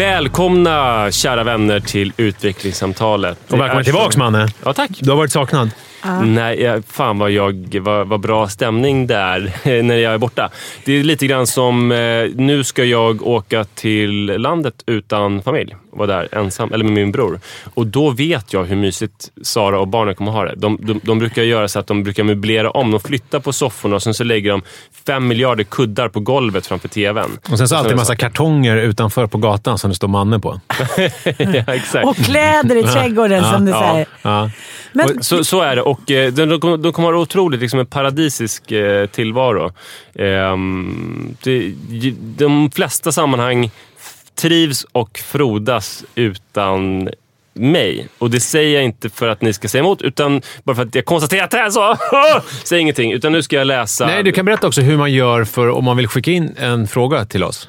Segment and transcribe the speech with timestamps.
[0.00, 3.52] Välkomna kära vänner till utvecklingssamtalet.
[3.52, 4.48] Och välkommen så- Manne.
[4.64, 4.90] Ja, tack.
[5.00, 5.70] Du har varit saknad.
[6.24, 10.50] Nej, jag- fan vad, jag, vad, vad bra stämning där när jag är borta.
[10.84, 15.76] Det är lite grann som, eh, nu ska jag åka till landet utan familj.
[15.92, 17.40] Vara där ensam, eller med min bror.
[17.74, 20.54] Och då vet jag hur mysigt Sara och barnen kommer ha det.
[20.56, 22.90] De, de, de brukar göra så att de brukar möblera om.
[22.90, 24.62] De flyttar på sofforna och sen så lägger de
[25.06, 27.38] fem miljarder kuddar på golvet framför tvn.
[27.50, 30.60] Och sen så alltid en massa kartonger utanför på gatan som det står Manne på.
[31.38, 32.06] ja, exakt.
[32.06, 34.06] Och kläder i trädgården som du säger.
[34.22, 34.50] Ja.
[34.92, 36.46] Men Och så, så är det och eh, de,
[36.82, 39.72] de, kommer- ha otroligt liksom, en paradisisk eh, tillvaro.
[40.14, 41.36] Ehm,
[42.36, 43.70] de flesta sammanhang
[44.40, 47.08] trivs och frodas utan
[47.52, 48.08] mig.
[48.18, 50.94] Och det säger jag inte för att ni ska säga emot, utan bara för att
[50.94, 51.96] jag konstaterar att det är så.
[52.64, 54.06] Säg ingenting, utan nu ska jag läsa.
[54.06, 56.88] Nej, du kan berätta också hur man gör för om man vill skicka in en
[56.88, 57.68] fråga till oss.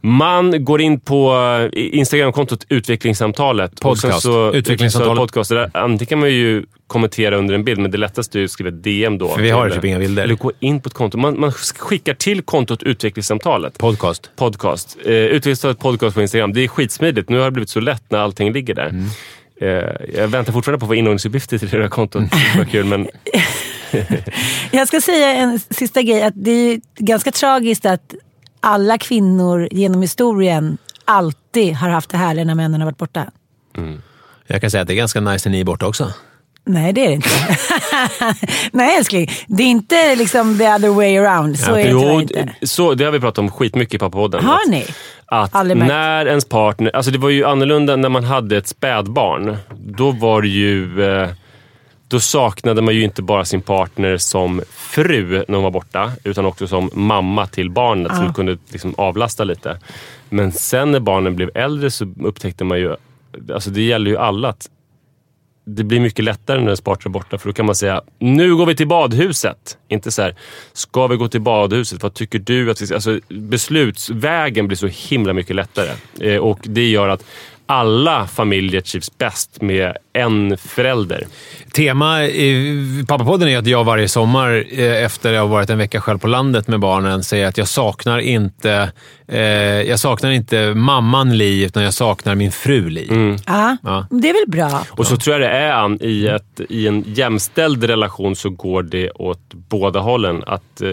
[0.00, 1.34] Man går in på
[1.72, 3.80] eh, Instagramkontot Utvecklingssamtalet.
[3.80, 4.22] Podcast.
[4.22, 5.18] Så, Utvecklingssamtalet.
[5.18, 5.50] Podcast.
[5.50, 8.70] Där, antingen kan man ju kommentera under en bild, men det lättaste är att skriva
[8.70, 9.28] DM då.
[9.28, 10.22] För vi har Eller- typ inga bilder.
[10.22, 11.18] Eller gå in på ett konto.
[11.18, 13.78] Man, man skickar till kontot Utvecklingssamtalet.
[13.78, 14.30] Podcast.
[14.36, 14.96] Podcast.
[15.04, 16.52] Eh, Utvecklingssamtalet podcast på Instagram.
[16.52, 17.28] Det är skitsmidigt.
[17.28, 18.88] Nu har det blivit så lätt när allting ligger där.
[18.88, 19.04] Mm.
[19.60, 22.22] Eh, jag väntar fortfarande på att få inloggningsuppgifter till det där kontot.
[22.30, 23.08] Det var kul, men
[24.70, 26.22] jag ska säga en sista grej.
[26.22, 28.14] Att det är ganska tragiskt att
[28.60, 33.26] alla kvinnor genom historien alltid har haft det härliga när männen har varit borta.
[34.46, 36.12] Jag kan säga att det är ganska nice när ni är borta också.
[36.64, 37.28] Nej, det är det inte.
[38.72, 39.30] Nej, älskling.
[39.46, 41.58] Det är inte liksom the other way around.
[41.58, 42.54] Så är det Jo, inte.
[42.62, 44.44] så, det har vi pratat om skitmycket i Pappapodden.
[44.44, 44.86] Har Att- ni?
[45.26, 45.76] Att märkt.
[45.76, 46.96] när ens partner...
[46.96, 49.56] Alltså det var ju annorlunda när man hade ett spädbarn.
[49.78, 51.04] Då var det ju...
[51.22, 51.28] Eh,
[52.08, 56.46] då saknade man ju inte bara sin partner som fru när hon var borta, utan
[56.46, 59.78] också som mamma till barnet som kunde liksom avlasta lite.
[60.28, 62.96] Men sen när barnen blev äldre så upptäckte man ju...
[63.54, 64.68] Alltså det gäller ju alla att
[65.64, 68.56] det blir mycket lättare när ens partner är borta för då kan man säga nu
[68.56, 69.78] går vi till badhuset.
[69.88, 70.34] Inte så här,
[70.72, 72.02] ska vi gå till badhuset?
[72.02, 72.70] Vad tycker du?
[72.70, 75.90] att vi alltså, Beslutsvägen blir så himla mycket lättare
[76.20, 77.24] eh, och det gör att
[77.70, 81.26] alla familjer trivs bäst med en förälder.
[81.74, 86.00] Tema i Pappapodden är att jag varje sommar eh, efter jag har varit en vecka
[86.00, 88.92] själv på landet med barnen säger att jag saknar inte,
[89.28, 89.40] eh,
[89.82, 93.36] jag saknar inte mamman Li, utan jag saknar min fru Li.
[93.46, 94.06] Ja, Ja.
[94.10, 94.80] det är väl bra.
[94.90, 98.82] Och så tror jag det är Ann, i, ett, i en jämställd relation så går
[98.82, 100.44] det åt båda hållen.
[100.46, 100.88] Att eh,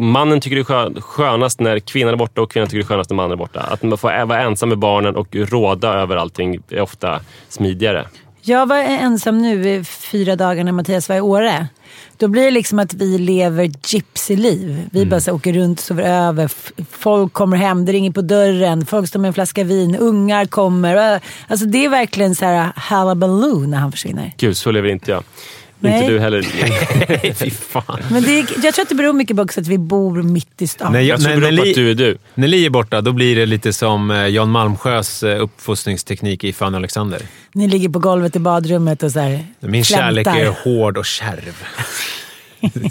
[0.00, 2.86] Mannen tycker det är skön, skönast när kvinnan är borta och kvinnan tycker det är
[2.86, 3.60] skönast när mannen är borta.
[3.60, 8.06] Att man får vara ensam med barnen och råda över allting är ofta smidigare.
[8.42, 11.66] Jag var ensam nu i fyra dagar när Mattias var i Åre.
[12.16, 14.88] Då blir det liksom att vi lever gypsy-liv.
[14.92, 16.50] Vi bara så åker runt, sover över.
[16.90, 18.86] Folk kommer hem, det ringer på dörren.
[18.86, 19.96] Folk står med en flaska vin.
[19.96, 21.20] Ungar kommer.
[21.48, 24.32] Alltså det är verkligen så här hullabaloo när han försvinner.
[24.36, 25.24] Gud, så lever inte jag.
[25.80, 26.00] Nej.
[26.00, 26.46] Inte du heller.
[27.08, 27.98] Nej, fy fan.
[28.10, 30.66] Men det är, jag tror att det beror mycket på att vi bor mitt i
[30.66, 30.92] stan.
[30.92, 32.18] Nej, Jag tror det beror på att du är du.
[32.34, 36.52] när Li är borta, då blir det lite som eh, Jan Malmsjös eh, uppfostringsteknik i
[36.52, 37.22] Fanny Alexander.
[37.52, 40.04] Ni ligger på golvet i badrummet och så här Min flämtar.
[40.06, 41.64] kärlek är hård och kärv.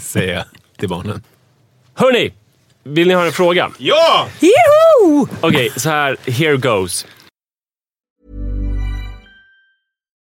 [0.02, 0.44] Säger jag
[0.78, 1.22] till barnen.
[1.94, 2.32] Hörni!
[2.84, 3.70] Vill ni höra en fråga?
[3.78, 4.28] Ja!
[4.40, 5.28] Joho!
[5.40, 6.16] Okej, så här.
[6.26, 7.06] Here goes.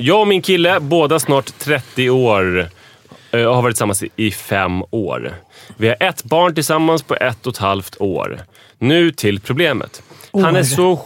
[0.00, 2.68] Jag och min kille, båda snart 30 år,
[3.30, 5.34] eh, har varit tillsammans i fem år.
[5.76, 8.40] Vi har ett barn tillsammans på ett och ett halvt år.
[8.78, 10.02] Nu till problemet.
[10.32, 10.96] Han är så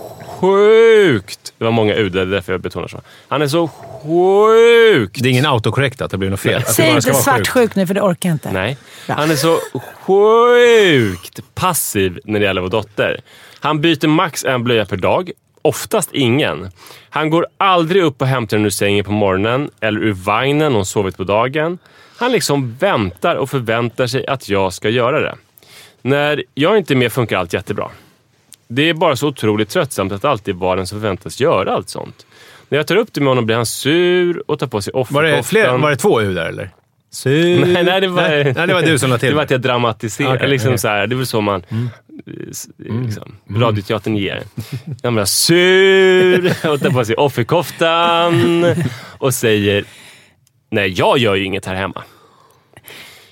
[0.40, 1.52] sjukt...
[1.58, 3.00] Det var många U, det är därför jag betonar så.
[3.28, 5.22] Han är så sjukt...
[5.22, 6.62] Det är ingen autokorrekt att det blir något fel.
[6.62, 8.52] Säg inte svartsjuk nu för det orkar jag inte.
[8.52, 8.76] Nej.
[9.06, 9.16] Bra.
[9.16, 9.58] Han är så
[10.00, 13.20] sjukt passiv när det gäller vår dotter.
[13.60, 15.30] Han byter max en blöja per dag.
[15.62, 16.70] Oftast ingen.
[17.10, 20.86] Han går aldrig upp och hämtar henne ur sängen på morgonen eller ur vagnen hon
[20.86, 21.78] sovit på dagen.
[22.16, 25.34] Han liksom väntar och förväntar sig att jag ska göra det.
[26.02, 27.88] När jag inte är med funkar allt jättebra.
[28.68, 32.26] Det är bara så otroligt tröttsamt att alltid vara den som förväntas göra allt sånt.
[32.68, 35.00] När jag tar upp det med honom blir han sur och tar på sig Var
[35.00, 35.36] offerkoftan.
[35.36, 36.70] det, fler, var det två U där eller?
[37.10, 37.64] Sur.
[37.72, 39.50] Nej, nej, det var, nej, nej, det var du som la till Det var att
[39.50, 40.36] jag dramatiserade.
[40.36, 40.78] Okej, liksom okej.
[40.78, 41.62] så här, det är väl så man...
[41.70, 41.92] s-
[42.76, 44.42] Liksom, Radioteatern ger.
[45.02, 48.64] Han blir sur och tar på sig offerkoftan
[49.18, 49.84] och säger
[50.70, 52.02] Nej, jag gör ju inget här hemma.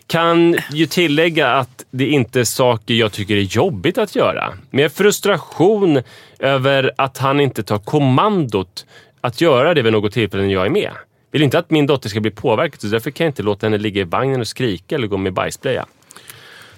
[0.06, 4.52] Kan ju tillägga att det inte är saker jag tycker är jobbigt att göra.
[4.70, 6.02] Mer frustration
[6.38, 8.86] över att han inte tar kommandot
[9.20, 10.92] att göra det vid något tillfälle när jag är med.
[11.32, 13.78] Vill inte att min dotter ska bli påverkad så därför kan jag inte låta henne
[13.78, 15.86] ligga i vagnen och skrika eller gå med bajsblöja.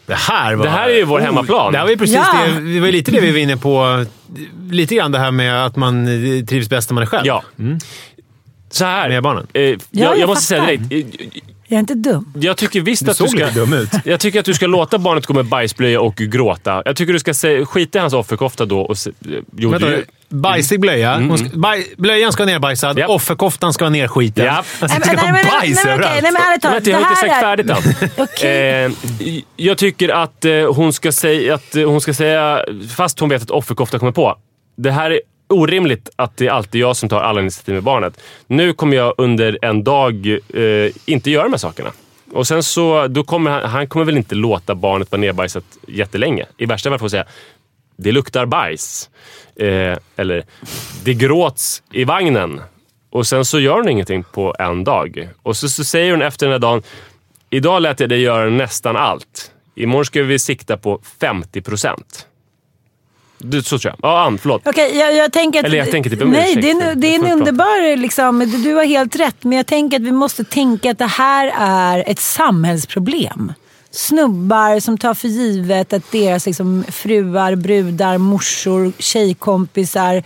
[0.06, 1.72] Det här, var, Det här är ju vår hemmaplan.
[1.72, 2.44] Det här var ju precis Ja.
[2.46, 4.04] det, det var lite det vi var inne på.
[4.70, 6.06] Lite grann det här med att man
[6.38, 7.26] eh, trivs bäst när man är själv.
[7.26, 7.42] Ja.
[8.70, 9.08] Så här.
[9.08, 9.46] Med barnen.
[9.52, 11.14] Eh, jag, jag jag måste säga direkt.
[11.72, 12.32] Jag är inte dum.
[12.40, 13.50] Jag tycker visst Du att du ska...
[13.50, 13.88] dum ut.
[14.04, 16.82] Jag tycker att du ska låta barnet gå med bajsblöja och gråta.
[16.84, 18.98] Jag tycker du ska säga, skita i hans offerkofta då och...
[18.98, 19.10] Se,
[19.56, 21.16] jo, Vänta, du, bajsig blöja.
[21.16, 22.98] Hon ska, baj, blöjan ska vara nerbajsad.
[22.98, 23.10] Japp.
[23.10, 24.44] Offerkoftan ska vara nerskiten.
[24.44, 24.66] Japp.
[24.80, 26.10] Alltså, det ska vara nej, bajs nej, överallt.
[26.12, 26.76] okej, nej, men ärligt talat.
[26.76, 27.70] Vänta, jag har inte sagt är- färdigt
[28.42, 28.86] än.
[28.86, 32.64] Eh, jag tycker att, eh, hon ska säga, att eh, hon ska säga,
[32.96, 34.36] fast hon vet att offerkofta kommer på.
[34.76, 35.20] Det här är
[35.52, 38.20] orimligt att det är alltid jag som tar alla initiativ med barnet.
[38.46, 41.92] Nu kommer jag under en dag eh, inte göra de här sakerna.
[42.32, 46.46] Och sen så, då kommer han, han kommer väl inte låta barnet vara nerbajsat jättelänge.
[46.58, 47.26] I värsta fall får jag säga,
[47.96, 49.10] det luktar bajs.
[49.56, 50.44] Eh, eller,
[51.04, 52.60] det gråts i vagnen.
[53.10, 55.28] Och sen så gör hon ingenting på en dag.
[55.42, 56.82] Och så, så säger hon efter den här dagen,
[57.50, 59.52] idag lät jag dig göra nästan allt.
[59.74, 62.26] Imorgon ska vi sikta på 50 procent.
[63.42, 64.10] Du, så tror jag.
[64.10, 64.62] Ja, Ann, förlåt.
[64.64, 65.64] Okej, jag, jag tänker att...
[65.66, 66.62] Eller jag tänker typ om Nej, ursäkt.
[66.62, 67.96] det är, en- det är en underbar...
[67.96, 71.52] Liksom, du har helt rätt, men jag tänker att vi måste tänka att det här
[71.58, 73.52] är ett samhällsproblem.
[73.90, 80.22] Snubbar som tar för givet att deras liksom, fruar, brudar, morsor, tjejkompisar...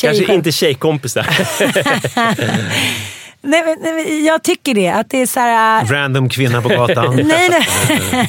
[0.00, 1.26] Kanske tjejkomp- inte tjejkompisar.
[3.42, 4.88] Nej, men, nej, jag tycker det.
[4.88, 5.84] Att det är så här...
[5.84, 7.16] Random kvinna på gatan.
[7.24, 7.66] Nej,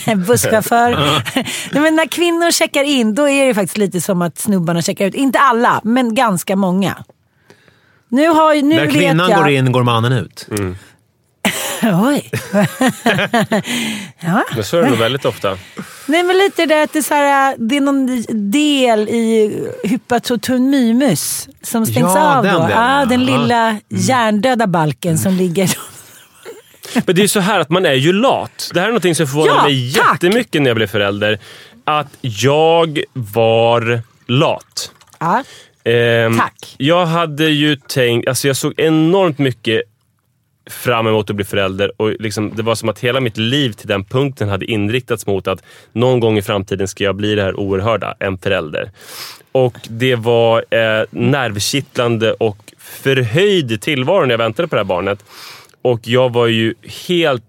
[0.06, 0.16] nej.
[0.28, 0.92] Busschaufför.
[1.72, 5.06] nej, men när kvinnor checkar in, då är det faktiskt lite som att snubbarna checkar
[5.06, 5.16] ut.
[5.16, 7.04] Inte alla, men ganska många.
[8.10, 9.40] Nu, har, nu När vet kvinnan jag...
[9.40, 10.48] går in går mannen ut.
[11.84, 12.30] Oj.
[14.20, 14.44] ja.
[14.56, 15.58] Men så är det nog väldigt ofta.
[16.06, 21.50] Nej, men lite det att det är, så här, det är någon del i hypatotomymus
[21.62, 22.62] som stängs Ja, av den då.
[22.62, 25.70] delen, ah, den lilla hjärndöda balken som ligger...
[27.06, 28.72] Men det är så här att man är ju lat.
[28.74, 30.14] Det här är något som förvånade Ja, mig tack.
[30.24, 31.40] jättemycket när jag blev förälder.
[31.86, 34.92] Att jag var lat.
[35.20, 35.44] Ja.
[35.84, 36.76] Ehm, Tack.
[36.78, 39.82] Jag hade ju tänkt, alltså jag såg enormt mycket
[40.70, 43.88] fram emot att bli förälder och liksom, det var som att hela mitt liv till
[43.88, 45.64] den punkten hade inriktats mot att
[45.94, 48.92] någon gång i framtiden ska jag bli det här oerhörda, en förälder.
[49.52, 54.86] Och det var eh, nervkittlande och förhöjd i tillvaron när jag väntade på det här
[54.88, 55.26] barnet.
[55.82, 56.74] Och jag var ju
[57.08, 57.44] helt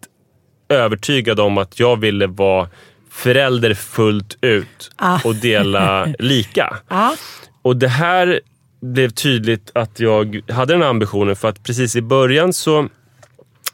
[0.69, 2.69] övertygad om att jag ville vara
[3.11, 5.19] förälder fullt ut Ah.
[5.25, 6.77] och dela lika.
[6.89, 7.17] Ja.
[7.63, 8.41] Och det här
[8.83, 12.89] blev tydligt att jag hade den ambitionen för att precis i början så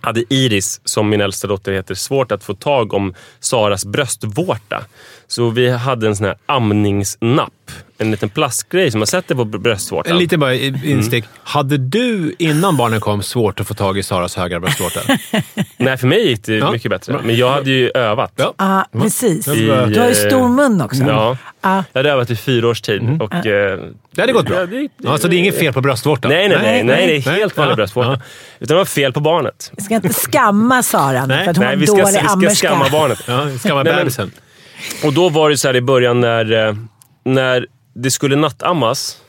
[0.00, 4.84] hade Iris, som min äldsta dotter heter, svårt att få tag om Saras bröstvårta.
[5.26, 10.12] Så vi hade en sån här amningsnapp en liten plastgrej som man sätter på bröstvårtan.
[10.12, 11.24] En liten bara i- instick.
[11.24, 11.36] Mm.
[11.42, 15.00] Hade du innan barnen kom svårt att få tag i Saras högra bröstvårta?
[15.76, 16.72] Nej, för mig gick det Ja.
[16.72, 17.20] mycket bättre.
[17.24, 18.32] Men jag hade ju övat.
[18.36, 18.54] Ja.
[18.58, 19.48] Ja, precis.
[19.48, 21.02] I, Du har ju eh, stor mun också.
[21.02, 21.36] Ja.
[21.60, 21.84] Ja.
[21.92, 23.22] Jag hade övat i fyra års tid.
[23.22, 23.78] Och, eh,
[24.14, 24.58] Det hade gått bra.
[24.60, 26.30] Ja, det- Ja, så det är inget fel på bröstvårtan?
[26.30, 27.40] Nej, nej, nej, nej, det är nej.
[27.40, 28.08] helt vanlig Ja, bröstvårta.
[28.10, 28.20] ja.
[28.60, 29.72] Utan det var fel på barnet.
[29.76, 32.12] Vi ska inte skamma Sara Nej, för att hon Nej, var vi ska, dålig vi
[32.18, 32.68] ska ammerska.
[32.68, 33.18] skamma barnet.
[33.26, 34.30] Ja, ska man Nej, men- bebisen?
[35.04, 36.74] Och då var det så här i början när, eh,
[37.24, 37.66] när
[38.02, 39.22] det skulle nattammas.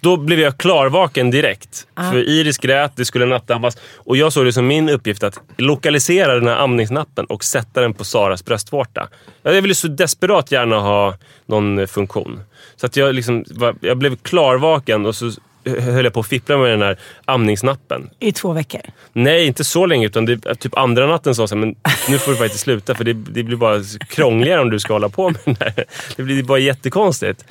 [0.00, 1.86] Då blev jag klarvaken direkt.
[1.96, 3.76] För Iris grät, det skulle nattammas.
[3.96, 7.94] Och jag såg det som min uppgift att lokalisera den här amningsnappen och sätta den
[7.94, 9.08] på Saras bröstvårta.
[9.42, 11.14] Jag ville så desperat gärna ha
[11.46, 12.40] någon funktion.
[12.76, 13.44] Så att jag, liksom,
[13.80, 15.30] jag blev klarvaken och så
[15.66, 18.10] höll jag på att fippla med den här amningsnappen.
[18.18, 18.80] I två veckor.
[19.12, 20.06] Nej, inte så länge.
[20.06, 21.74] Utan det, typ andra natten sa jag men
[22.08, 25.08] nu får du faktiskt sluta för det, det blir bara krångligare om du ska hålla
[25.08, 25.84] på med den här.
[26.16, 27.44] Det blir bara jättekonstigt.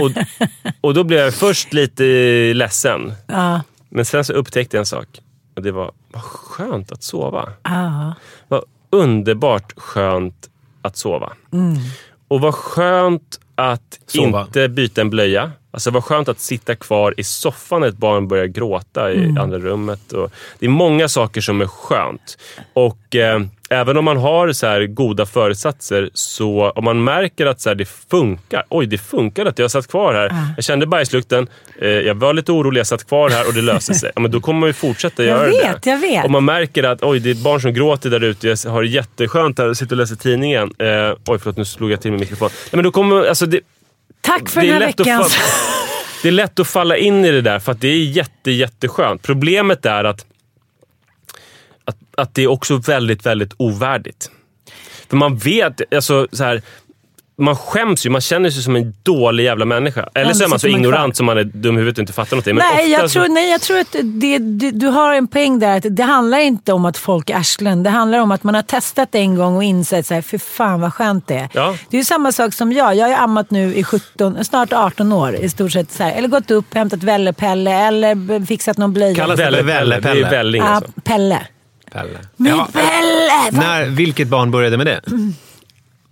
[0.00, 0.10] Och,
[0.80, 2.04] och då blev jag först lite
[2.54, 3.12] ledsen.
[3.26, 3.60] Ja.
[3.88, 5.08] Men sen så upptäckte jag en sak.
[5.56, 7.48] Och det var, vad skönt att sova.
[7.62, 8.14] Ja.
[8.48, 10.50] Vad underbart skönt
[10.82, 11.32] att sova.
[12.28, 14.42] Och vad skönt att Sova.
[14.42, 15.52] inte byta en blöja.
[15.72, 19.58] Alltså vad skönt att sitta kvar i soffan när ett barn börjar gråta i andra
[19.58, 20.12] rummet.
[20.12, 22.38] Och det är många saker som är skönt.
[22.72, 27.60] Och eh, även om man har så här goda föresatser, så om man märker att
[27.60, 28.64] så här, det funkar.
[28.68, 30.52] Oj, det funkar att jag satt kvar här.
[30.56, 31.46] Jag kände bajslukten.
[31.80, 34.10] Eh, jag var lite orolig, jag satt kvar här och det löste sig.
[34.14, 35.90] Ja, men då kommer man ju fortsätta Jag göra vet, det.
[35.90, 36.24] jag vet.
[36.24, 38.82] Om man märker att oj, det är ett barn som gråter där ute, jag har
[38.82, 40.72] det jätteskönt här och sitter och läser tidningen.
[40.78, 40.86] Eh,
[41.26, 42.48] oj, förlåt, nu slog jag till min mikrofon.
[42.52, 43.60] Nej, men då kommer, alltså, det,
[44.20, 45.28] Tack för det, den är här falla,
[46.22, 49.22] det är lätt att falla in i det där för att det är jätte, jätteskönt.
[49.22, 50.26] Problemet är att,
[51.84, 54.30] att, att det är också väldigt, väldigt ovärdigt.
[55.08, 56.62] För man vet, alltså så här,
[57.40, 60.08] man skäms ju, man känner sig som en dålig jävla människa.
[60.14, 61.98] Eller Ja, så är man så sitter man ignorant som man är dum i huvudet
[61.98, 62.54] och inte fattar någonting.
[62.54, 65.58] Men Nej, jag så- tror, nej, jag tror att det, du, du har en poäng
[65.58, 65.76] där.
[65.76, 67.82] Att det handlar inte om att folk är arslen.
[67.82, 70.80] Det handlar om att man har testat en gång och insett så här, för fan
[70.80, 71.48] vad skönt det är.
[71.52, 71.74] Ja.
[71.90, 72.94] Det är ju samma sak som jag.
[72.96, 75.92] Jag har ju ammat nu i 17, snart 18 år i stort sett.
[75.92, 79.14] Så här, eller gått upp, hämtat Vällepelle eller fixat någon blöja.
[79.14, 80.30] Kallas det Välle, för Välle, det är Välle-Pelle?
[80.36, 80.92] välling ja, alltså.
[81.04, 81.40] Pelle.
[81.92, 82.18] Pelle.
[82.36, 83.60] Men Ja, Pelle!
[83.62, 85.00] när, vilket barn började med det?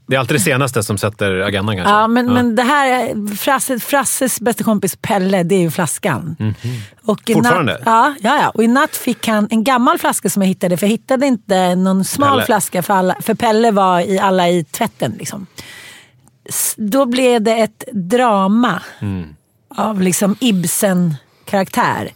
[0.09, 1.95] Det är alltid det senaste som sätter agendan kanske.
[1.95, 6.37] Ja, men, men det här, är- Frasse, Frasses bästa kompis Pelle, det är ju flaskan.
[7.05, 7.73] Och i Fortfarande?
[7.73, 10.77] Natt, ja, ja, ja, och i natt fick han en gammal flaska som jag hittade,
[10.77, 12.45] för jag hittade inte någon smal Pelle.
[12.47, 15.15] flaska för, alla, för Pelle var i alla i tvätten.
[15.19, 15.47] Liksom.
[16.77, 18.83] Då blev det ett drama
[19.77, 22.11] av liksom Ibsen-karaktär.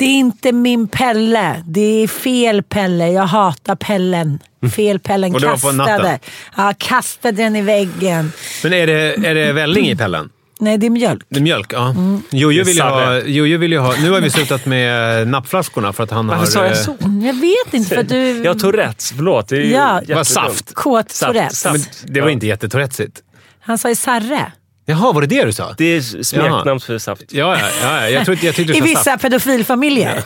[0.00, 1.62] Det är inte min Pelle.
[1.66, 3.08] Det är fel Pelle.
[3.08, 4.38] Jag hatar Pellen.
[4.76, 5.34] Fel Pellen.
[5.34, 5.96] Och det var på natten?
[5.96, 6.18] Kastade.
[6.56, 8.32] Ja, kastade den i väggen.
[8.62, 10.30] Men är det, är det välling i pellen?
[10.60, 11.22] Nej, det är mjölk.
[11.28, 11.90] Det är mjölk, ja.
[11.90, 12.22] Mm.
[12.30, 13.18] Jojo vill, ju ha.
[13.18, 13.94] Jojo vill ju ha...
[14.02, 16.46] Nu har vi slutat med nappflaskorna för att han Varför har...
[16.46, 16.96] sa jag eh, så?
[17.04, 18.44] Mm, Jag vet inte för du...
[18.44, 19.48] Jag har Tourettes, förlåt.
[19.48, 20.02] Det är Ja.
[20.14, 20.74] Vad saft?
[20.74, 22.02] Kåt Saft, Tourettes.
[22.06, 23.22] Det var inte jättetourettesigt.
[23.60, 24.52] Han sa ju sarre.
[24.90, 25.74] Jaha, var det det du sa?
[25.78, 27.22] Det är smeknamn för saft.
[27.28, 28.08] Ja, ja, ja, ja.
[28.10, 29.22] Jag, trodde, jag tyckte I sa vissa saft.
[29.22, 30.22] pedofilfamiljer.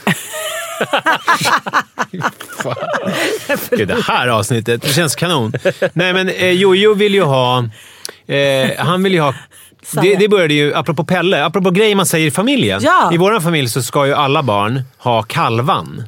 [3.71, 5.53] Gud, det här avsnittet det känns kanon.
[5.93, 7.65] Nej, men eh, Jojo vill ju ha...
[8.27, 9.35] Eh, han vill ju ha...
[10.03, 12.81] Det, det började ju, apropå Pelle, apropå grejer man säger i familjen.
[12.83, 13.11] Ja.
[13.13, 16.05] I vår familj så ska ju alla barn ha kalvan.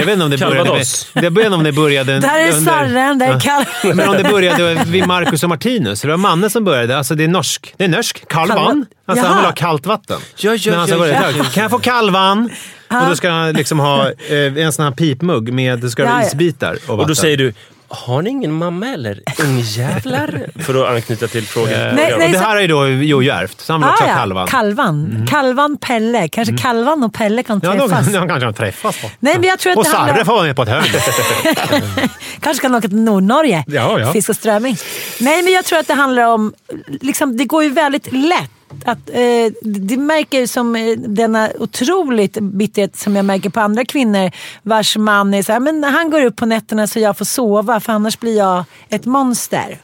[0.00, 0.86] Jag vet inte om det började med...
[1.14, 2.18] Jag vet inte om det började...
[2.18, 3.64] Där är sarren, där är kall...
[3.94, 6.00] Men om det började vid Marcus och Martinus.
[6.00, 6.98] Det var Manne som började.
[6.98, 7.74] Alltså det är norsk.
[7.76, 8.28] Det är norsk.
[8.28, 8.86] Kalvan.
[9.06, 9.40] Alltså han Jaha.
[9.40, 10.20] vill ha kallt vatten.
[10.36, 11.44] Ja, ja, Men han sa ja, ja.
[11.44, 12.50] Kan jag få kalvan?
[12.88, 16.22] Och då ska han liksom ha eh, en sån här pipmugg med ska ja.
[16.22, 17.00] isbitar och vatten.
[17.00, 17.54] Och då säger du,
[17.90, 19.20] har ni ingen mamma eller?
[19.42, 20.46] Ungjävlar?
[20.62, 21.72] För att anknyta till frågan.
[21.88, 24.12] Eh, Nej, det här är ju då Jojo ärvt, så han vill också Ah, ha
[24.12, 24.18] ja.
[24.18, 24.46] kalvan.
[24.46, 25.26] Kalvan.
[25.30, 26.28] Kalvan Pelle.
[26.28, 28.06] Kanske Kalvan och Pelle kan ja, de, träffas.
[28.12, 29.08] de kanske de träffas då.
[29.20, 30.68] Nej, men jag tror att och det handlar Sarre om- får vara med på ett
[30.68, 32.08] hörn.
[32.40, 33.64] Kanske kan åka till Nordnorge.
[33.66, 34.12] Ja, ja.
[34.12, 34.76] Fisk och strömming.
[35.18, 36.54] Nej, men jag tror att det handlar om...
[37.00, 38.50] Liksom, det går ju väldigt lätt.
[38.84, 43.84] Att, eh, det märker jag som eh, denna otroligt bitterhet som jag märker på andra
[43.84, 44.30] kvinnor
[44.62, 47.80] vars man är så här, men han går upp på nätterna så jag får sova
[47.80, 49.78] för annars blir jag ett monster.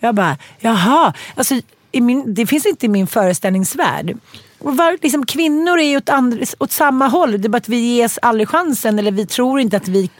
[0.00, 1.12] Jag bara, jaha.
[1.34, 1.54] Alltså,
[1.92, 4.18] i min, det finns inte i min föreställningsvärld.
[4.58, 7.40] Och var, liksom, kvinnor är ju åt, andra, åt samma håll.
[7.40, 10.10] Det är bara att vi ges aldrig chansen eller vi tror inte att vi...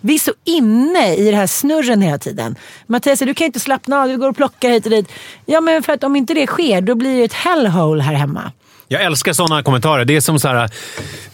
[0.00, 2.56] Vi är så inne i den här snurren hela tiden.
[2.86, 5.06] Mattias du kan inte slappna av, du går och plockar hit och dit.
[5.46, 8.52] Ja, men för att om inte det sker, då blir det ett hellhole här hemma.
[8.88, 10.04] Jag älskar sådana kommentarer.
[10.04, 10.70] Det är som så här,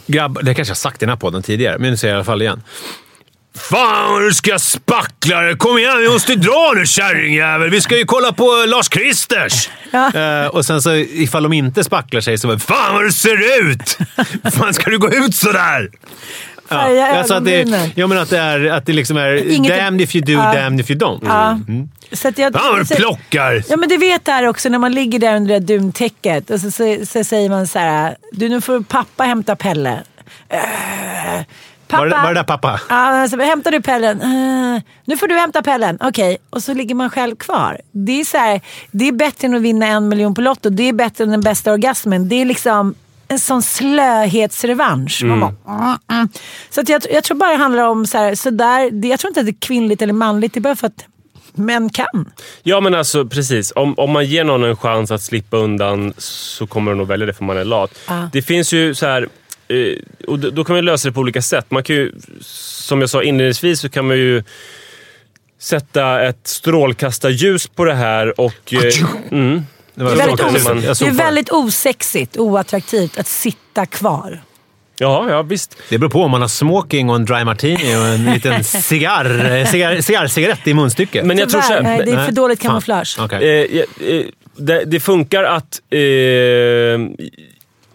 [0.07, 2.19] grabb, det kanske jag sagt i den här podden tidigare, men nu säger jag i
[2.19, 2.63] alla fall igen.
[3.59, 5.57] Fan du ska spackla dig!
[5.57, 7.71] Kom igen, vi måste dra nu kärringjävel!
[7.71, 9.71] Vi ska ju kolla på Lars-Kristers!
[10.15, 13.61] Eh, och sen så ifall de inte spacklar sig så bara Fan vad du ser
[13.63, 13.99] ut!
[14.55, 15.91] Fan ska du gå ut sådär?
[16.69, 20.01] Färga alltså att det, jag menar att det är, att det liksom är Inget- damned
[20.01, 20.55] if you do, Ja.
[20.55, 21.21] damned if you don't.
[21.25, 21.59] Ja.
[22.13, 23.63] Så att jag, du så- plockar!
[23.69, 26.51] Ja men du vet det här också när man ligger där under det där duntäcket
[26.51, 28.17] och så, så, så säger man så här.
[28.33, 29.99] Du nu får pappa hämta Pelle.
[30.49, 30.59] Äh,
[31.89, 32.03] pappa.
[32.03, 32.81] Var det, var det där pappa?
[32.89, 34.21] Ja, alltså, hämtar du Pellen?
[34.23, 35.99] "Eh, nu får du hämta Pellen.
[36.01, 37.81] Okej, och så ligger man själv kvar.
[37.93, 38.61] Det är, så här,
[38.91, 40.71] det är bättre än att vinna en miljon på Lotto.
[40.71, 42.29] Det är bättre än den bästa orgasmen.
[42.29, 42.95] Det är liksom
[43.29, 45.23] en sån slöhetsrevansch.
[45.25, 46.29] Man bara, mm, mm.
[46.71, 49.21] Så att jag, jag tror bara det handlar om så här, så där, det, jag
[49.21, 50.55] tror inte att det är kvinnligt eller manligt.
[50.55, 51.05] Det är bara för att
[51.53, 52.31] män kan.
[52.63, 53.73] Ja, men alltså precis.
[53.77, 57.27] Om, om man ger någon en chans att slippa undan så kommer de nog välja
[57.27, 57.91] det för man är lat.
[58.09, 58.31] Ja.
[58.33, 59.29] Det finns ju så här...
[59.69, 59.77] eh,
[60.27, 61.71] Och då då kan man lösa det på olika sätt.
[61.71, 64.43] Man kan ju, som jag sa inledningsvis, så kan man ju
[65.61, 68.73] sätta ett strålkastarljus på det här och...
[68.75, 68.81] eh,
[69.31, 69.63] Mm,
[69.99, 74.43] Det var Det är väldigt, os- det är väldigt osexigt, oattraktivt att sitta kvar.
[74.99, 75.77] ja, ja, visst.
[75.89, 79.65] Det beror på om man har smoking och en dry martini och en liten cigarr,
[79.65, 81.27] cigarr, cigarrcigarett i munstycket.
[81.27, 83.17] Men jag tror så Tyvärr, här, nej, det är för dåligt kamouflage.
[83.21, 83.67] Okej.
[84.01, 84.25] Eh, eh,
[84.57, 86.01] det, det funkar att eh,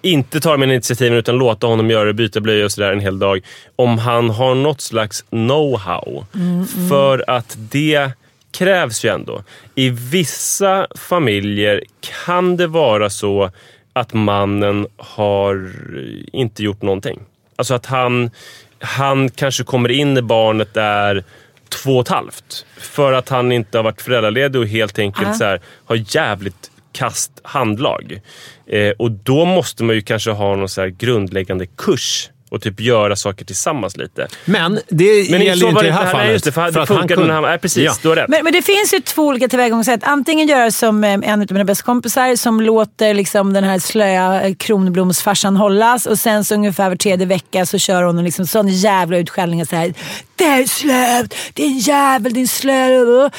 [0.01, 3.19] inte ta här initiativen utan låta honom göra det, byta blöja och sådär en hel
[3.19, 3.39] dag.
[3.75, 6.25] Om han har något slags know-how.
[6.89, 8.11] För att det
[8.53, 9.43] krävs ju ändå.
[9.75, 11.83] I vissa familjer
[12.23, 13.51] kan det vara så
[13.93, 15.71] att mannen har
[16.33, 17.19] inte gjort någonting.
[17.55, 18.31] Alltså att han,
[18.79, 21.23] han kanske kommer in när barnet är
[21.69, 22.65] två och ett halvt.
[22.77, 25.33] För att han inte har varit föräldraledig och helt enkelt Ja.
[25.33, 28.21] så här, har jävligt kast handlag.
[28.67, 32.79] Eh, och då måste man ju kanske ha någon så här grundläggande kurs och typ
[32.79, 34.27] göra saker tillsammans lite.
[34.45, 36.31] Men det Men gäller så ju var inte i det här nej, fallet.
[36.31, 37.43] Just det, för, för det att han kunde- han...
[37.43, 37.83] Nej, precis.
[37.83, 37.93] Ja.
[38.01, 38.29] Du har rätt.
[38.29, 39.99] Men, men det finns ju två olika tillvägagångssätt.
[40.03, 44.41] Antingen göra som eh, en av mina bästa kompisar som låter liksom den här slöa
[44.41, 48.47] eh, kronblomsfarsan hållas och sen så ungefär var tredje vecka så kör hon en liksom
[48.47, 49.65] sån jävla utskällning.
[49.65, 49.93] Så här,
[50.37, 52.89] är slöt, din jävel, din slö.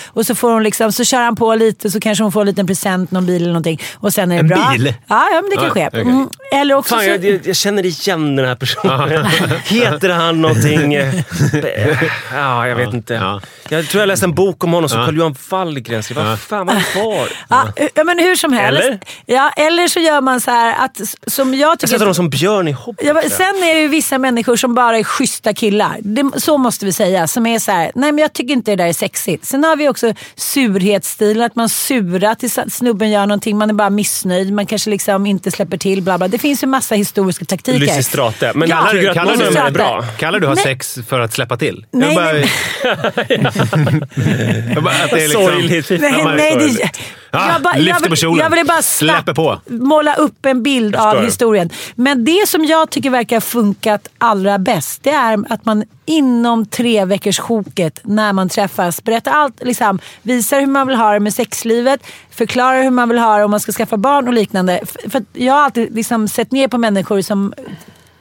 [0.07, 2.47] Och så, får hon liksom, så kör han på lite så kanske hon får en
[2.47, 3.81] liten present, någon bil eller någonting.
[3.95, 4.71] Och sen är det En bra.
[4.73, 4.95] bil?
[5.07, 5.87] Ja, ja men det kan Ja, ske.
[5.89, 6.01] okej.
[6.03, 6.29] Mm.
[6.53, 9.27] Eller också Fan, så, jag, jag, jag känner igen den här personen.
[9.65, 10.95] Heter han någonting?
[12.33, 13.15] Ja, jag vet inte.
[13.15, 13.41] Ja.
[13.69, 15.05] Jag tror jag läste en bok om honom som Ja.
[15.07, 16.17] Carl-Johan Wallgren skrev.
[16.25, 18.83] Vad fan var det ja, ja, men hur som helst.
[18.83, 18.99] Eller?
[19.27, 21.89] Ja, eller så gör man så här att, som jag Jag tycker...
[21.91, 23.07] sätter honom som Björn i Hobbit.
[23.33, 25.97] Sen är det ju vissa människor som bara är schyssta killar.
[26.01, 27.27] Det, så måste vi säga.
[27.27, 29.45] Som är så här, nej men jag tycker inte det där är sexigt.
[29.45, 33.59] Sen har vi också surhetsstilen, att man surar tills snubben gör någonting.
[33.59, 36.03] Man är bara missnöjd, man kanske liksom inte släpper till.
[36.03, 36.29] Bla bla.
[36.29, 37.79] Det finns ju massa historiska taktiker.
[37.79, 38.53] Lysistrate.
[38.55, 38.89] Men Ja.
[38.93, 40.05] tycker att Kallar du- av dem är bra.
[40.19, 40.65] Kallar du ha Nej.
[40.65, 41.87] sex för att släppa till?
[41.91, 42.51] Nej, jag bara, nej.
[44.75, 45.91] jag bara, att det är liksom, Sorgligt.
[45.91, 46.01] Nej,
[46.37, 47.01] nej, det, sorgligt.
[47.35, 48.39] Ah, jag, lyfter på kjolen.
[48.43, 49.61] jag ville bara Släpper på.
[49.67, 51.71] måla upp en bild av historien.
[51.95, 56.67] Men det som jag tycker verkar ha funkat allra bäst, det är att man inom
[56.67, 59.63] tre veckors sjoket när man träffas berättar allt.
[59.65, 63.45] Liksom, visar hur man vill ha det med sexlivet, förklarar hur man vill ha det
[63.45, 64.81] om man ska skaffa barn och liknande.
[65.09, 67.55] För, jag har alltid liksom sett ner på människor som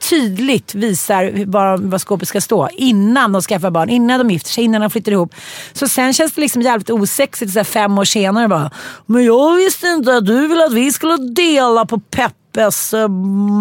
[0.08, 4.64] tydligt visar var, var skåpet ska stå innan de skaffar barn, innan de gifter sig,
[4.64, 5.34] innan de flyttar ihop.
[5.72, 8.70] Så sen känns det liksom jävligt osexigt så här fem år senare bara.
[9.06, 13.08] Men jag visste inte att du ville att vi skulle dela på Peppes eh,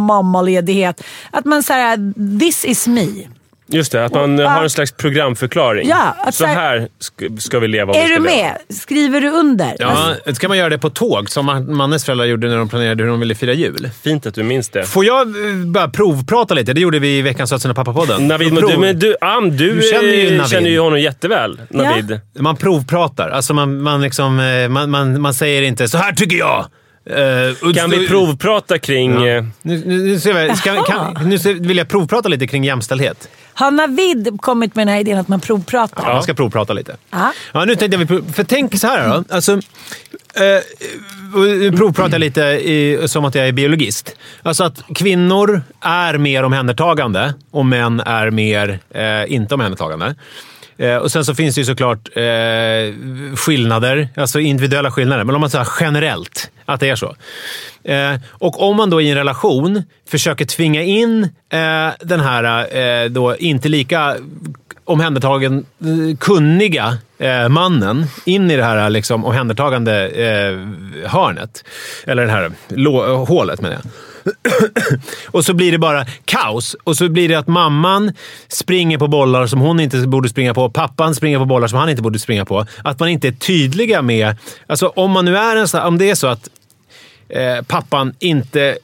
[0.08, 1.04] mammaledighet.
[1.32, 3.08] Att man säger this is me.
[3.74, 4.50] Just det, att man Ja.
[4.50, 5.88] har en slags programförklaring.
[5.90, 6.88] Ja, att så så här-
[7.40, 7.94] ska, vi leva.
[7.94, 8.36] vi Är ska du leva.
[8.36, 8.58] med?
[8.78, 9.76] Skriver du under?
[9.80, 13.04] Ja, ska man göra det på tåg som man- Mannes föräldrar gjorde när de planerade
[13.04, 13.90] hur de ville fira jul?
[14.04, 14.84] Fint att du minns det.
[14.84, 16.74] Får jag eh, bara provprata lite?
[16.74, 18.28] Det gjorde vi i veckans Sötsen och pappa-podden.
[18.28, 20.52] Navid, Prov- du, men du, Am, du, Du känner ju eh, Navid.
[20.52, 21.62] känner ju honom jätteväl.
[21.70, 22.20] Navid.
[22.40, 23.30] Man provpratar.
[23.30, 26.66] Alltså man, man, liksom, eh, man, man, man säger inte “så här tycker jag”.
[27.10, 29.12] Eh, Kan vi provprata kring...
[29.26, 29.42] Ja.
[29.42, 30.20] Nu, nu, nu, vi,
[30.56, 33.30] ska, kan, nu vill jag provprata lite kring jämställdhet.
[33.54, 36.04] Har Navid kommit med den här idén att man provpratar?
[36.08, 36.14] Ja.
[36.14, 36.96] Man ska provprata lite.
[37.12, 37.34] Ja.
[37.52, 39.24] Ja, nu tänkte jag, för tänk så här då.
[39.36, 39.52] Alltså,
[40.36, 40.60] eh,
[42.14, 44.16] jag lite i, som att jag är biologist.
[44.44, 50.16] Alltså att kvinnor är mer omhändertagande och män är mer eh, inte omhändertagande.
[50.78, 52.24] Eh, och Sen så finns det ju såklart eh,
[53.36, 55.24] skillnader, alltså individuella skillnader.
[55.24, 57.16] Men om man säger generellt att det är så.
[57.84, 63.10] Eh, och om man då i en relation försöker tvinga in eh, den här eh,
[63.10, 64.16] då inte lika
[64.86, 70.60] omhändertagen, eh, kunniga eh, mannen in i det här liksom, omhändertagande eh,
[71.10, 71.64] hörnet.
[72.06, 73.84] Eller det här lå- hålet menar jag
[75.26, 76.76] och så blir det bara kaos.
[76.84, 78.12] Och så blir det att mamman
[78.48, 80.70] springer på bollar som hon inte borde springa på.
[80.70, 82.66] Pappan springer på bollar som han inte borde springa på.
[82.84, 84.36] Att man inte är tydliga med...
[84.68, 86.50] Alltså om man nu är en sån, Om det är så att
[87.30, 88.78] eh, pappan inte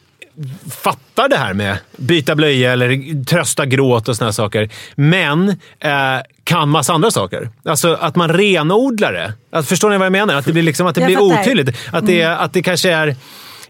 [0.71, 5.49] fattar det här med byta blöja eller trösta gråt och såna saker, men
[5.79, 7.49] eh, kan massa andra saker.
[7.65, 9.33] Alltså att man renodlar det.
[9.51, 10.35] Att, förstår ni vad jag menar?
[10.35, 11.41] Att det blir, liksom, att det Jag blir fattar.
[11.41, 11.77] otydligt.
[11.91, 13.15] Att det, att det kanske är...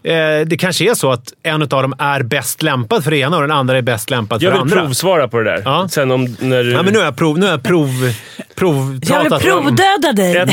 [0.02, 3.36] Eh, det kanske är så att en av dem är bäst lämpad för det ena
[3.36, 4.76] och den andra är bäst lämpad för Jag det vill andra.
[4.80, 5.62] provsvara på det där.
[5.64, 5.88] Ja.
[5.90, 6.36] Sen om...
[6.40, 6.72] När du...
[6.72, 8.14] Ja, men nu har jag, prov, nu har jag prov, Jag vill
[8.54, 9.42] provpratat.
[9.42, 10.36] provdöda dig.
[10.36, 10.50] Ett,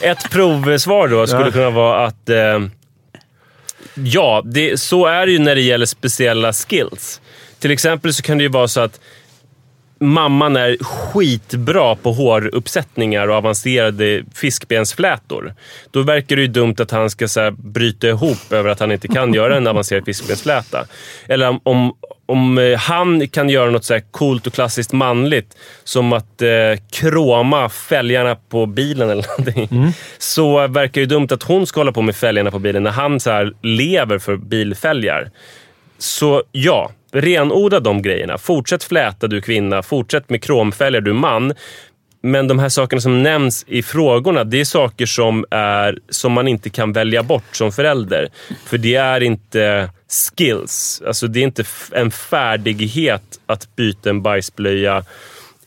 [0.00, 1.50] ett provsvar då skulle Ja.
[1.50, 2.28] kunna vara att...
[2.28, 2.60] Eh,
[3.94, 7.20] ja, det, så är det ju när det gäller speciella skills.
[7.58, 9.00] Till exempel så kan det ju vara så att
[10.00, 15.54] mamman är skitbra på håruppsättningar och avancerade fiskbensflätor.
[15.90, 18.92] Då verkar det ju dumt att han ska så här, bryta ihop över att han
[18.92, 20.84] inte kan göra en avancerad fiskbensfläta.
[21.28, 21.94] Eller om-
[22.26, 26.48] om, eh, han kan göra något så här coolt och klassiskt manligt, som att eh,
[26.92, 29.92] kroma fälgarna på bilen eller någonting.
[30.18, 32.90] Så verkar det ju dumt att hon ska hålla på med fälgarna på bilen när
[32.90, 35.30] han så lever för bilfälgar.
[35.98, 38.38] Så ja, renodla de grejerna.
[38.38, 41.52] Fortsätt fläta du kvinna, fortsätt med kromfälgar du man.
[42.22, 46.48] Men de här sakerna som nämns i frågorna, det är saker som, är, som man
[46.48, 48.28] inte kan välja bort som förälder.
[48.66, 51.02] För det är inte skills.
[51.06, 55.04] Alltså det är inte en färdighet att byta en bajsblöja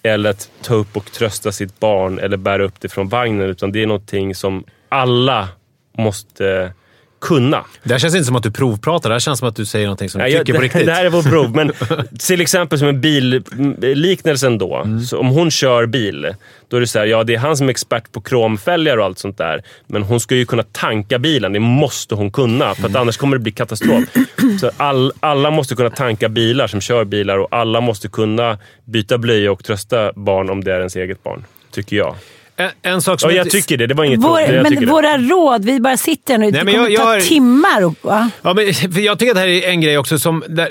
[0.03, 3.49] eller att ta upp och trösta sitt barn eller bära upp det från vagnen.
[3.49, 5.47] Utan det är någonting som alla
[5.97, 6.73] måste
[7.21, 7.65] kunna.
[7.83, 9.09] Det här känns inte som att du provpratar.
[9.09, 10.65] Det här känns som att du säger någonting som du Ja, jag- tycker på det,
[10.65, 10.85] riktigt.
[10.85, 11.71] Det här är vår prov, men
[12.19, 13.01] till exempel som en
[13.79, 14.75] billiknelsen då.
[14.75, 15.01] Mm.
[15.15, 16.33] Om hon kör bil,
[16.67, 19.05] då är det så här, ja det är han som är expert på kromfälgar och
[19.05, 19.61] allt sånt där.
[19.87, 21.53] Men hon ska ju kunna tanka bilen.
[21.53, 23.01] Det måste hon kunna, för att Mm.
[23.01, 24.03] annars kommer det bli katastrof.
[24.61, 29.17] Så all, alla måste kunna tanka bilar som kör bilar och alla måste kunna byta
[29.17, 31.45] blöja och trösta barn om det är ens eget barn.
[31.71, 32.15] Tycker jag.
[32.57, 33.87] En, en sak som Och jag tycker det.
[33.87, 34.39] Det var inget Vår.
[34.39, 34.85] Jag tycker men det.
[34.91, 36.51] våra råd, vi bara sitter nu.
[36.51, 37.85] Det men kommer jag- ta jag har- timmar.
[37.85, 37.95] Och?
[38.41, 38.65] Ja, men,
[39.03, 40.43] jag tycker att det här är en grej också som...
[40.49, 40.69] Där,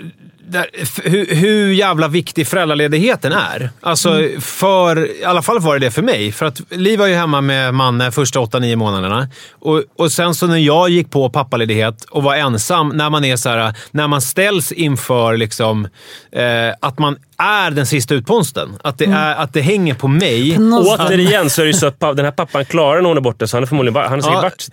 [0.48, 0.66] där,
[1.02, 3.70] hur, hur jävla viktig föräldraledigheten är.
[3.80, 6.32] Alltså, för, I alla fall var det det för mig.
[6.32, 9.28] För att Liv var ju hemma med Manne första 8-9 månaderna.
[9.52, 13.36] Och, och sen så när jag gick på pappaledighet och var ensam, när man, är
[13.36, 15.88] så här, när man ställs inför liksom,
[16.32, 16.42] eh,
[16.80, 18.78] att man är den sista utposten.
[18.84, 20.58] Att det, är, att det hänger på mig.
[20.58, 21.10] Någonstans.
[21.10, 23.46] Återigen så är det ju så att den här pappan klarar när hon är borta,
[23.46, 24.40] så han är förmodligen han har säkert Ja.
[24.42, 24.68] varit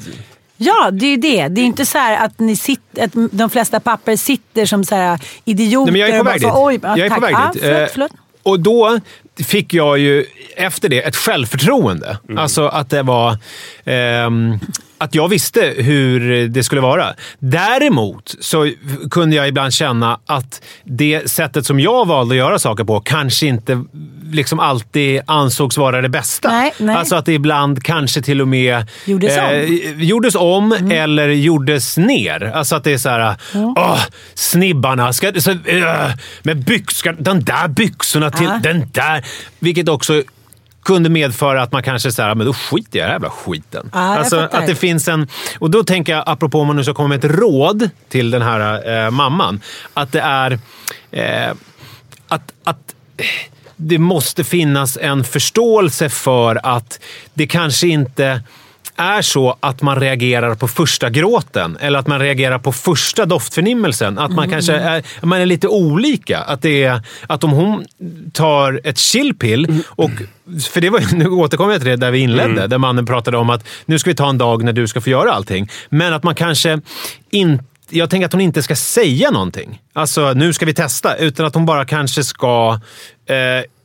[0.65, 1.47] Ja, det är ju det.
[1.47, 4.95] Det är inte så här att, ni sitter, att de flesta papper sitter som så
[4.95, 5.91] här idioter.
[5.91, 6.55] Nej, men jag är på väg så, dit.
[6.57, 7.61] Oj, ja, jag är på väg dit.
[7.61, 8.11] förlåt, Eh, förlåt.
[8.43, 8.99] Och då
[9.45, 10.25] fick jag ju
[10.57, 12.17] efter det ett självförtroende.
[12.37, 13.37] Alltså att det var...
[13.85, 14.59] ehm,
[15.03, 17.13] att jag visste hur det skulle vara.
[17.39, 18.71] Däremot så
[19.11, 23.47] kunde jag ibland känna att det sättet som jag valde att göra saker på kanske
[23.47, 23.83] inte
[24.31, 26.49] liksom alltid ansågs vara det bästa.
[26.51, 26.95] Nej, nej.
[26.95, 29.43] Alltså att det ibland kanske till och med Gjordes om.
[29.43, 29.99] Mm.
[30.03, 32.51] gjordes om eller gjordes ner.
[32.55, 33.35] Alltså att det är så här...
[33.53, 33.99] Åh,
[34.33, 35.13] snibbarna.
[35.13, 36.11] Ska, så, uh,
[36.43, 38.59] men byx, ska, den där byxorna till Ja.
[38.63, 39.25] den där.
[39.59, 40.23] Vilket också
[40.85, 43.89] kunde medföra att man kanske säger men då skiter jag i den jävla skiten.
[43.93, 45.27] Jag alltså att det finns en...
[45.59, 48.41] Och då tänker jag, apropå om man nu ska komma med ett råd till den
[48.41, 49.61] här eh, mamman,
[49.93, 50.59] att det är...
[51.11, 51.53] Eh,
[52.27, 52.95] att, att
[53.75, 56.99] det måste finnas en förståelse för att
[57.33, 58.41] det kanske inte
[58.95, 64.19] är så att man reagerar på första gråten eller att man reagerar på första doftförnimmelsen.
[64.19, 66.39] Att man kanske är, man är lite olika.
[66.39, 67.85] Att, det är, att om hon
[68.33, 70.11] tar ett chillpill och
[70.71, 73.49] för det var, nu återkommer jag till det där vi inledde, där mannen pratade om
[73.49, 75.69] att nu ska vi ta en dag när du ska få göra allting.
[75.89, 76.81] Men att man kanske
[77.29, 79.81] inte jag tänker att hon inte ska säga någonting.
[79.93, 81.15] Alltså, nu ska vi testa.
[81.15, 82.79] Utan att hon bara kanske ska
[83.25, 83.35] eh,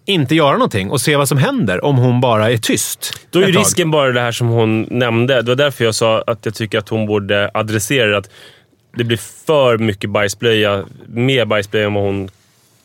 [0.08, 3.12] inte göra någonting och se vad som händer om hon bara är tyst.
[3.30, 5.42] Då är ju risken bara det här som hon nämnde.
[5.42, 8.18] Det var därför jag sa att jag tycker att hon borde adressera.
[8.18, 8.30] Att
[8.96, 12.28] det blir för mycket bajsblöja, mer bajsblöja än vad hon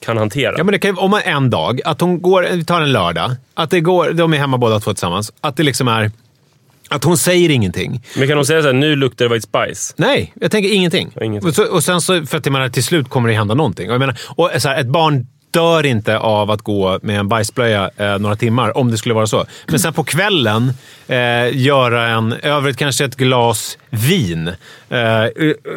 [0.05, 0.53] kan hantera.
[0.57, 3.31] Ja, men det kan, om man en dag, att hon går, vi tar en lördag,
[3.53, 5.33] att det går, de är hemma båda två tillsammans.
[5.41, 6.11] Att det liksom är...
[6.89, 8.03] Att hon säger ingenting.
[8.17, 9.93] Men kan hon säga så här, nu luktar det white spice?
[9.97, 11.11] Nej, jag tänker ingenting.
[11.21, 11.49] Ingenting.
[11.49, 13.89] Och, så, och sen så, för att menar, till slut kommer det hända någonting.
[13.89, 17.27] Och jag menar, och så här, ett barn dör inte av att gå med en
[17.27, 19.45] bajsblöja eh, några timmar, om det skulle vara så.
[19.67, 20.73] Men sen på kvällen
[21.07, 24.55] eh, göra en, över ett, kanske ett glas vin eh,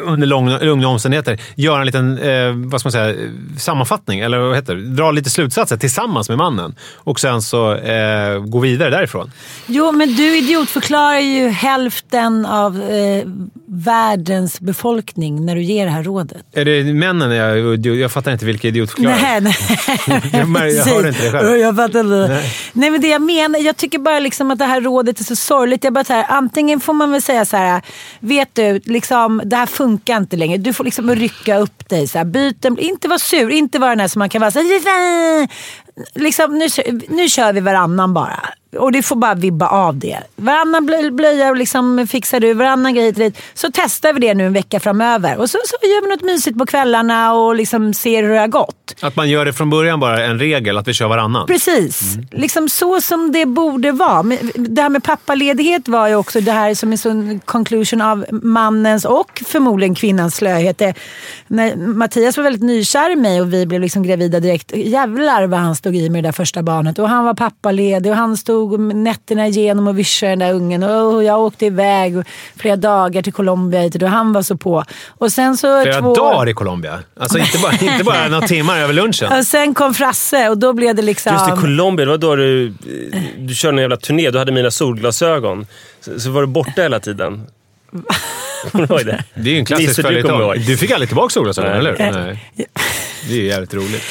[0.03, 0.27] under
[0.65, 1.41] lugna omständigheter.
[1.55, 3.15] Göra en liten eh, vad ska man säga,
[3.59, 4.95] sammanfattning, eller vad heter det?
[4.95, 6.75] Dra lite slutsatser tillsammans med mannen.
[6.95, 9.31] Och sen så eh, gå vidare därifrån.
[9.65, 13.23] Jo, men du idiotförklarar ju hälften av eh,
[13.67, 16.37] världens befolkning när du ger det här rådet?
[16.53, 17.31] Är det männen?
[17.31, 19.41] Jag, jag fattar inte vilka idiotförklaringar.
[19.41, 20.21] Nej, nej.
[20.31, 21.57] Jag jag hör inte det själv.
[21.57, 22.41] Jag fattar inte.
[22.73, 22.91] Nej.
[22.91, 25.83] men det jag menar, jag tycker bara liksom att det här rådet är så sorgligt.
[25.83, 27.81] Jag bara så här, antingen får man väl säga så här,
[28.19, 30.57] vet du, liksom, det här funkar inte längre.
[30.57, 32.07] Du får liksom rycka upp dig.
[32.07, 34.51] Så här, byt en, inte vara sur, inte vara den här som man kan vara
[34.51, 35.47] så här,
[36.15, 36.67] liksom, nu,
[37.09, 38.39] nu kör vi varannan bara.
[38.77, 40.17] Och det får bara vibba av det.
[40.35, 43.37] Varannan blö- blöja och liksom fixar du, varannan grej hit.
[43.53, 45.37] Så testar vi det nu en vecka framöver.
[45.37, 48.47] Och så, så gör vi något mysigt på kvällarna och liksom ser hur det har
[48.47, 48.95] gått.
[49.01, 51.47] Att man gör det från början bara en regel, att vi kör varannan.
[51.47, 52.15] Precis.
[52.15, 52.27] Mm.
[52.31, 54.23] Liksom så som det borde vara.
[54.55, 59.05] Det här med pappaledighet var ju också det här som är sån conclusion av mannens
[59.05, 60.77] och förmodligen kvinnans slöhet.
[60.77, 60.93] Det,
[61.47, 64.71] när Mattias var väldigt nykär i mig och vi blev liksom gravida direkt.
[64.75, 66.99] Jävlar vad han stod i med det där första barnet.
[66.99, 70.83] Och han var pappaledig och han stod nätterna igenom och vischade den där ungen.
[70.83, 72.23] Och jag åkte iväg
[72.55, 74.83] flera dagar till Colombia hit och han var så på.
[75.07, 76.15] Och sen så Flera två...
[76.15, 76.99] dagar i Colombia.
[77.19, 79.31] Alltså inte bara, inte bara några timmar över lunchen.
[79.39, 81.33] Och sen kom Frasse och då blev det liksom...
[81.33, 82.73] Just det, Colombia, det var då du,
[83.37, 84.31] du körde en jävla turné.
[84.31, 85.67] Du hade mina solglasögon.
[86.01, 87.47] Så, så var du borta hela tiden.
[88.73, 89.49] Det?
[89.49, 90.53] Är ju en klassisk du följetong.
[90.67, 91.79] Du fick aldrig tillbaka solglasögon, Nej.
[91.79, 92.01] eller hur?
[92.01, 92.67] Eh, Nej.
[93.27, 94.03] Det är ju jävligt roligt.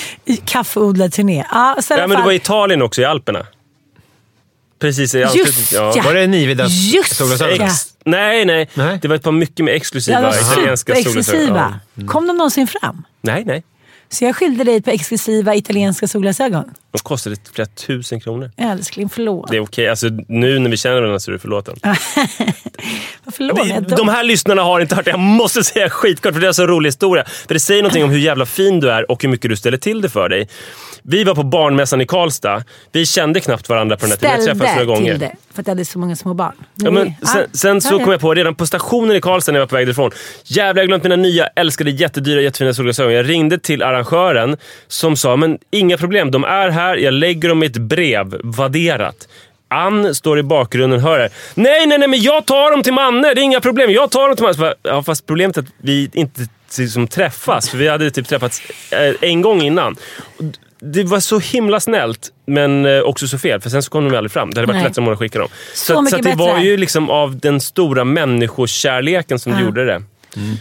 [0.44, 1.40] Kaffeodlarturné.
[1.40, 3.46] I Ja, men du var i Italien också, i Alperna.
[4.78, 5.18] Precis i.
[5.18, 5.92] Just ja.
[5.96, 6.02] ja.
[6.02, 7.56] Var det Nividas Just solglasögon?
[7.60, 7.66] ja.
[7.66, 8.98] Ex- nej, nej, Nej.
[9.02, 11.56] Det var ett par mycket mer exklusiva Ja, italienska solglasögon.
[11.94, 12.06] Ja.
[12.06, 13.04] Kom de någonsin fram?
[13.20, 13.62] Nej, nej.
[14.08, 16.64] Så jag skilde dig på exklusiva italienska solglasögon.
[16.92, 18.50] De kostade flera tusen kronor.
[18.56, 19.50] Älskling, förlåt.
[19.50, 19.88] Det är okej.
[19.88, 21.76] Alltså, nu när vi känner varandra så är du förlåten.
[23.32, 25.10] förlåt Vi, jag de här lyssnarna har inte hört det.
[25.10, 27.24] Jag måste säga skitkort för det är en så rolig historia.
[27.24, 29.78] För Det säger någonting om hur jävla fin du är och hur mycket du ställer
[29.78, 30.48] till det för dig.
[31.08, 32.64] Vi var på barnmässan i Karlstad.
[32.92, 34.36] Vi kände knappt varandra på den här tiden.
[34.36, 35.10] Vi ställde träffades några gånger.
[35.10, 35.32] till det.
[35.54, 36.52] För att jag hade så många små barn.
[36.74, 39.66] Ja, men sen, sen så kom jag på, redan på stationen i Karlstad när jag
[39.66, 40.10] var på väg därifrån.
[40.44, 43.12] Jävlar, jag glömt mina nya, älskade, jättedyra, jättefina solglasögon.
[43.12, 44.56] Jag ringde till arrangören
[44.88, 49.28] som sa, men inga problem, de är här, jag lägger dem i ett brev, vadderat.
[49.68, 51.28] Ann står i bakgrunden och hör det.
[51.54, 53.34] Nej, nej, nej, men jag tar dem till Manne.
[53.34, 53.90] Det är inga problem.
[53.90, 54.74] Jag tar dem till Manne.
[54.82, 56.46] Ja, fast problemet är att vi inte
[56.78, 57.70] liksom träffas.
[57.70, 59.96] För vi hade typ träffats eh, en gång innan.
[60.82, 63.60] Och Det var så himla snällt, men eh, också så fel.
[63.60, 64.50] För sen så kom de aldrig fram.
[64.50, 64.84] Det hade varit Nej.
[64.88, 65.48] lättare om att skicka dem.
[65.74, 66.66] Så Så, så det var bättre.
[66.68, 69.60] ju liksom av den stora människokärleken som Ja.
[69.60, 70.02] gjorde det.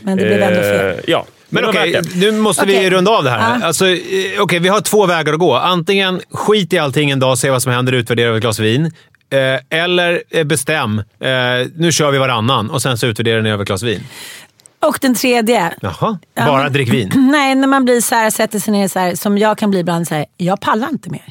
[0.04, 0.88] Men det blev ändå fel.
[0.90, 2.16] Eh, Ja, Men var okej, det.
[2.16, 2.90] nu måste vi Okej.
[2.90, 3.58] runda av det här.
[3.60, 3.66] Ja.
[3.68, 3.96] Alltså, eh,
[4.40, 5.54] okej, vi har två vägar att gå.
[5.56, 8.92] Antingen skit i allting en dag, se vad som händer, utvärdera över ett glas vin.
[9.30, 13.68] Eh, eller bestäm, eh, nu kör vi varannan och sen så utvärderar ni över ett
[13.68, 14.04] glas vin.
[14.88, 15.74] Och den tredje.
[15.82, 17.12] Jaha, Ja, bara men- drick vin.
[17.32, 19.80] Nej, när man blir så här, sätter sig ner så här, som jag kan bli
[19.80, 21.26] ibland så här, jag pallar inte mer.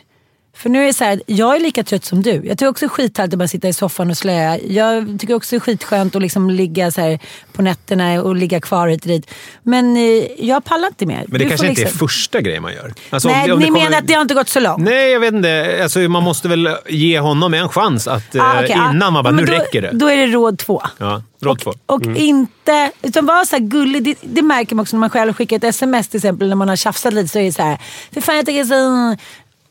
[0.56, 2.30] För nu är det så här, jag är lika trött som du.
[2.30, 4.58] Jag tycker också det är skithärligt att bara sitta i soffan och slöa.
[4.58, 7.18] Jag tycker också det är skitskönt att liksom ligga så här
[7.52, 9.30] på nätterna och ligga kvar hit och dit.
[9.62, 10.02] Men eh,
[10.38, 11.24] jag pallar inte mer.
[11.28, 12.94] Men det Du kanske inte är liksom- första grejen man gör.
[13.10, 14.84] Alltså, om Nej, det- om ni kommer- menar att det har inte gått så långt?
[14.84, 15.78] Nej, jag vet inte.
[15.82, 18.90] Alltså, man måste väl ge honom en chans att, Ah, eh, okej, ah.
[18.90, 19.90] innan man bara, nu då, räcker det.
[19.92, 20.82] Då är det råd två.
[20.98, 21.72] Ja, råd två.
[21.86, 22.90] Och inte...
[23.02, 24.04] Utan vara så gullig.
[24.04, 26.68] Det, det märker man också när man själv skickar ett sms till exempel när man
[26.68, 27.78] har tjafsat lite så är det så här.
[28.14, 29.16] För fan jag tycker så...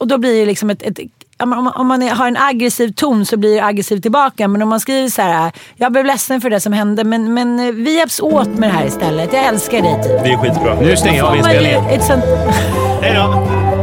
[0.03, 0.81] Och då blir det liksom ett...
[0.81, 0.99] ett
[1.39, 4.47] om man, har en aggressiv ton så blir det aggressiv tillbaka.
[4.47, 5.51] Men om man skriver så här.
[5.75, 8.73] Jag blev ledsen för det som hände men, men eh, vi hjälps åt med det
[8.73, 9.33] här istället.
[9.33, 10.23] Jag älskar dig typ.
[10.23, 10.79] Det är skitbra.
[10.79, 11.83] Nu stänger jag av inspelningen.
[13.01, 13.82] Hej då!